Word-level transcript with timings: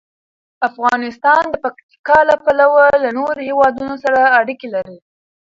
افغانستان 0.69 1.43
د 1.49 1.55
پکتیکا 1.63 2.17
له 2.29 2.35
پلوه 2.43 2.85
له 3.03 3.09
نورو 3.17 3.39
هېوادونو 3.49 3.95
سره 4.03 4.19
اړیکې 4.39 4.67
لري. 4.75 4.97